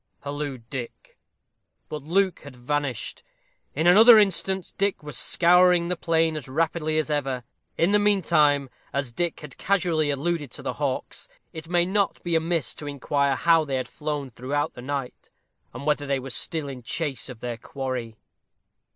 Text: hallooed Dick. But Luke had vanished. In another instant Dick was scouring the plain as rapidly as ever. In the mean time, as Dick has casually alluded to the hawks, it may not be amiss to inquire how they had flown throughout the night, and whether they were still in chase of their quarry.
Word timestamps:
hallooed 0.21 0.67
Dick. 0.71 1.19
But 1.87 2.01
Luke 2.01 2.39
had 2.39 2.55
vanished. 2.55 3.21
In 3.75 3.85
another 3.85 4.17
instant 4.17 4.73
Dick 4.79 5.03
was 5.03 5.15
scouring 5.15 5.89
the 5.89 5.95
plain 5.95 6.35
as 6.35 6.47
rapidly 6.47 6.97
as 6.97 7.11
ever. 7.11 7.43
In 7.77 7.91
the 7.91 7.99
mean 7.99 8.23
time, 8.23 8.71
as 8.93 9.11
Dick 9.11 9.41
has 9.41 9.51
casually 9.59 10.09
alluded 10.09 10.49
to 10.53 10.63
the 10.63 10.73
hawks, 10.73 11.27
it 11.53 11.69
may 11.69 11.85
not 11.85 12.19
be 12.23 12.35
amiss 12.35 12.73
to 12.73 12.87
inquire 12.87 13.35
how 13.35 13.63
they 13.63 13.75
had 13.75 13.87
flown 13.87 14.31
throughout 14.31 14.73
the 14.73 14.81
night, 14.81 15.29
and 15.71 15.85
whether 15.85 16.07
they 16.07 16.17
were 16.17 16.31
still 16.31 16.67
in 16.67 16.81
chase 16.81 17.29
of 17.29 17.39
their 17.39 17.57
quarry. 17.57 18.15